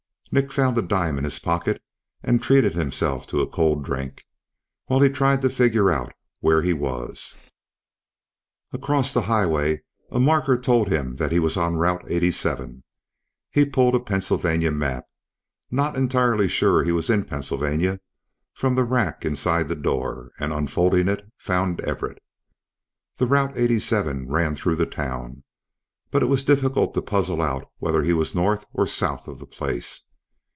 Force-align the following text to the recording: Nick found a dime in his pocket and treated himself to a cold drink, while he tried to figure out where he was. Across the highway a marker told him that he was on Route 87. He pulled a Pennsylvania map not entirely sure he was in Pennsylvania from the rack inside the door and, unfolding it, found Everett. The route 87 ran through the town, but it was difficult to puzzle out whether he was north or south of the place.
Nick 0.33 0.49
found 0.53 0.77
a 0.77 0.81
dime 0.81 1.17
in 1.17 1.25
his 1.25 1.39
pocket 1.39 1.83
and 2.23 2.41
treated 2.41 2.73
himself 2.73 3.27
to 3.27 3.41
a 3.41 3.45
cold 3.49 3.83
drink, 3.83 4.23
while 4.85 5.01
he 5.01 5.09
tried 5.09 5.41
to 5.41 5.49
figure 5.49 5.91
out 5.91 6.13
where 6.39 6.61
he 6.61 6.71
was. 6.71 7.35
Across 8.71 9.13
the 9.13 9.23
highway 9.23 9.81
a 10.09 10.21
marker 10.21 10.57
told 10.57 10.87
him 10.87 11.17
that 11.17 11.33
he 11.33 11.39
was 11.39 11.57
on 11.57 11.75
Route 11.75 12.05
87. 12.07 12.85
He 13.49 13.65
pulled 13.65 13.93
a 13.93 13.99
Pennsylvania 13.99 14.71
map 14.71 15.03
not 15.69 15.97
entirely 15.97 16.47
sure 16.47 16.81
he 16.85 16.93
was 16.93 17.09
in 17.09 17.25
Pennsylvania 17.25 17.99
from 18.53 18.75
the 18.75 18.85
rack 18.85 19.25
inside 19.25 19.67
the 19.67 19.75
door 19.75 20.31
and, 20.39 20.53
unfolding 20.53 21.09
it, 21.09 21.27
found 21.37 21.81
Everett. 21.81 22.23
The 23.17 23.27
route 23.27 23.57
87 23.57 24.31
ran 24.31 24.55
through 24.55 24.77
the 24.77 24.85
town, 24.85 25.43
but 26.09 26.23
it 26.23 26.27
was 26.27 26.45
difficult 26.45 26.93
to 26.93 27.01
puzzle 27.01 27.41
out 27.41 27.69
whether 27.79 28.03
he 28.03 28.13
was 28.13 28.33
north 28.33 28.65
or 28.71 28.87
south 28.87 29.27
of 29.27 29.39
the 29.39 29.45
place. 29.45 30.07